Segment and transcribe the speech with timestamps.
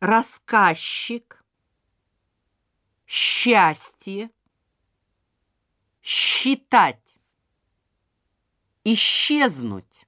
[0.00, 1.44] рассказчик,
[3.06, 4.30] счастье,
[6.02, 7.18] считать,
[8.84, 10.07] исчезнуть,